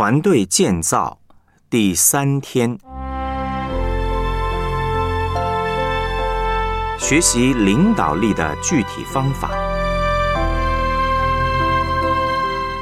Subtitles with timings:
[0.00, 1.18] 团队建造
[1.68, 2.78] 第三天，
[6.98, 9.50] 学习领导力的具体方法。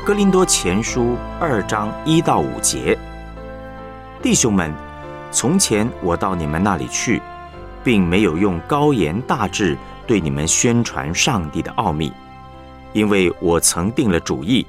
[0.07, 2.96] 哥林多前书二章一到五节，
[4.22, 4.72] 弟兄们，
[5.32, 7.21] 从前我到你们那里去，
[7.82, 9.76] 并没有用高言大志
[10.06, 12.12] 对你们宣传上帝的奥秘，
[12.92, 14.64] 因为我曾定了主意。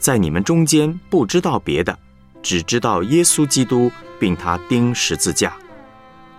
[0.00, 1.96] 在你们中间不知道别的，
[2.42, 5.52] 只知道耶稣基督，并他钉十字架。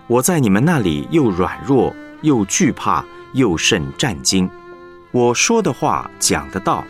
[0.08, 4.50] 我在你们那里又软弱，又惧怕，又甚战惊。
[5.12, 6.84] 我说的话讲的道，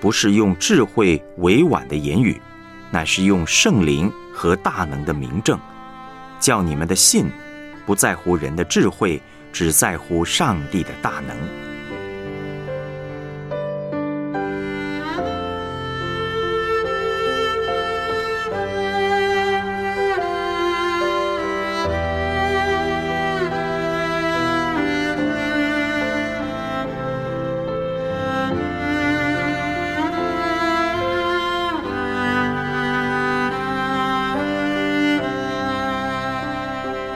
[0.00, 2.40] 不是用智慧委婉的言语，
[2.92, 5.58] 乃是用圣灵和大能的明证，
[6.38, 7.26] 叫你们的信
[7.84, 9.20] 不在乎人的智慧，
[9.52, 11.71] 只在乎上帝的大能。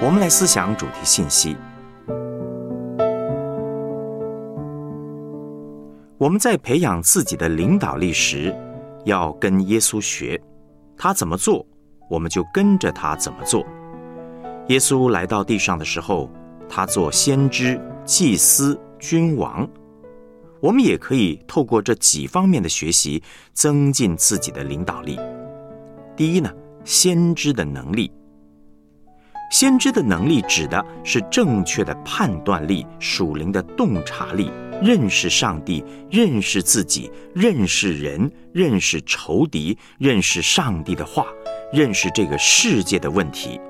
[0.02, 1.56] 我们来思想主题信息。
[6.18, 8.54] 我们在培养自己的领导力时，
[9.06, 10.38] 要跟耶稣学，
[10.98, 11.66] 他怎么做，
[12.10, 13.64] 我们就跟着他怎么做。
[14.68, 16.30] 耶稣来到地上的时候，
[16.68, 19.66] 他做先知、祭司、君王。
[20.60, 23.22] 我们也可以透过这几方面的学习，
[23.54, 25.18] 增进自己的领导力。
[26.14, 26.52] 第一呢，
[26.84, 28.12] 先知的能力。
[29.50, 34.50] 先知的能力指的是正确的判断力、属灵的洞察力、
[34.82, 41.26] 认识上帝、认识自己、认识人、认识仇敌、认识上帝的话、
[41.72, 43.60] 认识这个世界的问题，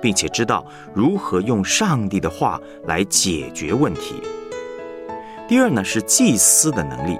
[0.00, 4.22] 并且知道如何用上帝的话来解决问题。
[5.48, 7.18] 第二呢是祭司的能力，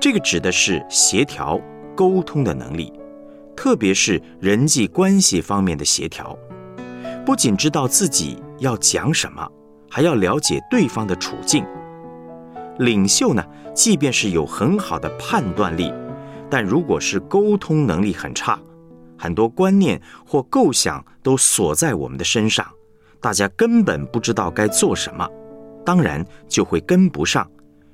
[0.00, 1.60] 这个指的是协调、
[1.96, 2.92] 沟通的能力，
[3.56, 6.38] 特别是人际关系方面的协调。
[7.24, 9.46] 不仅知道自己要讲什么，
[9.90, 11.64] 还要了解对方的处境。
[12.78, 13.44] 领袖呢，
[13.74, 15.92] 即便是有很好的判断力，
[16.48, 18.58] 但如果是沟通能力很差，
[19.18, 22.66] 很多观念或构想都锁在我们的身上，
[23.20, 25.28] 大家根本不知道该做什么，
[25.84, 27.46] 当然就会跟不上，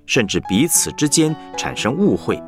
[0.07, 2.41] 甚至彼此之间产生误会。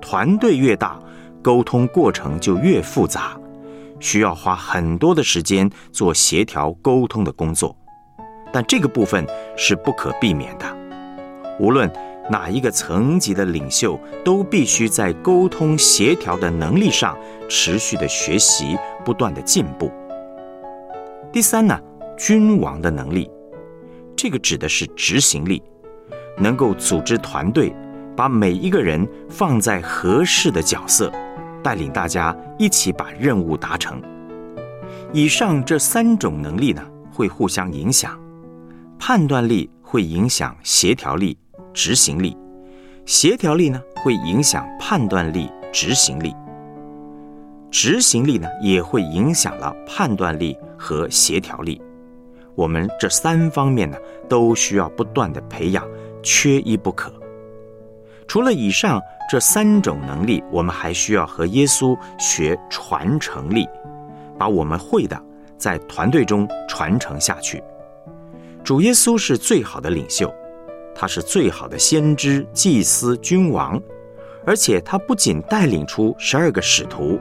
[0.00, 1.00] 团队越大，
[1.42, 3.34] 沟通过程就越复杂。
[4.00, 7.76] 需要花很多的时间做协调沟通的工作，
[8.52, 9.26] 但这个部分
[9.56, 10.76] 是不可避免的。
[11.58, 11.90] 无论
[12.30, 17.16] 哪一个层级的领袖，都必须在沟通协调的能力上
[17.48, 19.90] 持续的学习，不断的进步。
[21.32, 21.78] 第三呢，
[22.18, 23.30] 君王的能力，
[24.16, 25.62] 这个指的是执行力，
[26.38, 27.74] 能够组织团队，
[28.16, 31.12] 把每一个人放在合适的角色。
[31.66, 34.00] 带领大家一起把任务达成。
[35.12, 36.80] 以上这三种能力呢，
[37.12, 38.16] 会互相影响。
[39.00, 41.36] 判断力会影响协调力、
[41.74, 42.36] 执行力；
[43.04, 46.30] 协调力呢，会影响判断力、执行力；
[47.68, 51.82] 执行力呢，也会影响了判断力和协调力。
[52.54, 53.96] 我们这三方面呢，
[54.28, 55.84] 都需要不断的培养，
[56.22, 57.12] 缺一不可。
[58.28, 59.00] 除了以上
[59.30, 63.68] 这三种能力，我们还需要和耶稣学传承力，
[64.38, 65.20] 把我们会的
[65.56, 67.62] 在团队中传承下去。
[68.64, 70.32] 主耶稣是最好的领袖，
[70.94, 73.80] 他是最好的先知、祭司、君王，
[74.44, 77.18] 而且他不仅带领出十二个使徒，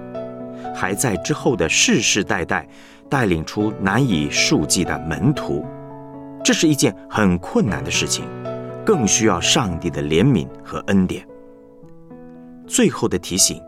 [0.73, 2.67] 还在之后的世世代代
[3.07, 5.63] 带领出难以数计的门徒。
[6.43, 8.25] 这是一件很困难的事情。
[8.85, 11.27] 更需要上帝的怜悯和恩典。
[12.67, 13.61] 最后的提醒，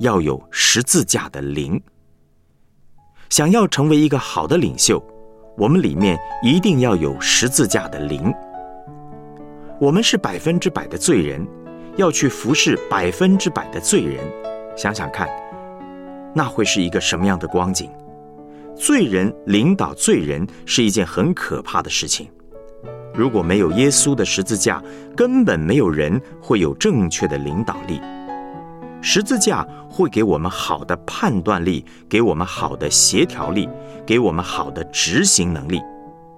[0.00, 1.80] 要有十字架的灵。
[3.28, 5.02] 想要成为一个好的领袖，
[5.58, 8.32] 我们里面一定要有十字架的灵。
[9.78, 11.46] 我们是百分之百的罪人，
[11.96, 14.24] 要去服侍百分之百的罪人。
[14.76, 15.28] 想想看，
[16.34, 17.90] 那会是一个什么样的光景？
[18.74, 22.28] 罪人领导罪人是一件很可怕的事情。
[23.16, 24.82] 如果没有耶稣的十字架，
[25.16, 27.98] 根本没有人会有正确的领导力。
[29.00, 33.68] 十字架会给我们好的判断力，给我们好的协调力，
[34.04, 35.80] 给我们好的执行能力，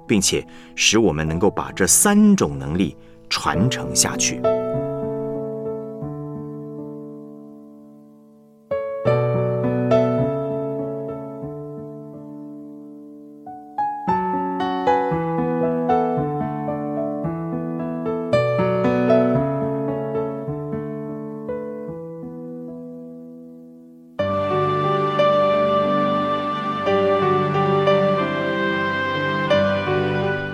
[0.07, 0.47] 并且
[0.77, 2.97] 使我们能够把这三种能力
[3.29, 4.41] 传承下去。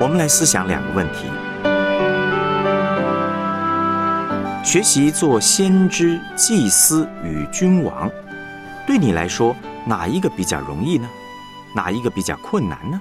[0.04, 1.24] 我们来思想两个问题：
[4.62, 8.10] 学习做先知、祭司与君王，
[8.86, 9.56] 对你来说
[9.86, 11.08] 哪一个比较容易呢？
[11.74, 13.00] 哪一个比较困难呢？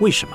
[0.00, 0.34] 为什么？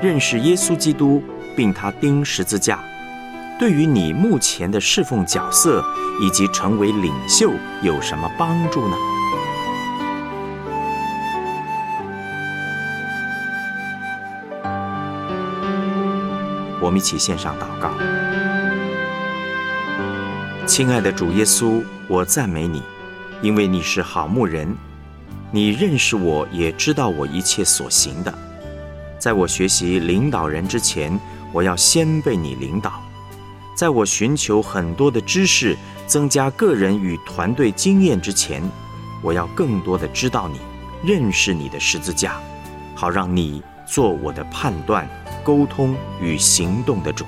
[0.00, 1.22] 认识耶稣基督，
[1.54, 2.78] 并他钉十字架，
[3.58, 5.84] 对于你目前的侍奉角色
[6.20, 7.52] 以及成为领袖
[7.82, 8.96] 有什么帮助呢？
[16.80, 17.90] 我们一起献上祷告。
[20.66, 22.82] 亲爱的主耶稣，我赞美你，
[23.40, 24.76] 因为你是好牧人，
[25.52, 28.34] 你认识我，也知道我一切所行的。
[29.18, 31.18] 在我学习领导人之前，
[31.52, 32.90] 我要先被你领导；
[33.74, 35.76] 在我寻求很多的知识、
[36.06, 38.62] 增加个人与团队经验之前，
[39.20, 40.60] 我要更多的知道你、
[41.04, 42.40] 认识你的十字架，
[42.94, 45.08] 好让你做我的判断、
[45.42, 47.24] 沟通与行动的主。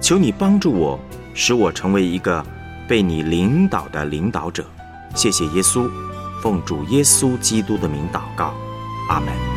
[0.00, 0.98] 求你帮助我，
[1.34, 2.44] 使我成为一个
[2.88, 4.66] 被你领导的领导者。
[5.14, 5.88] 谢谢耶稣，
[6.42, 8.52] 奉主耶稣基督的名祷告，
[9.08, 9.53] 阿门。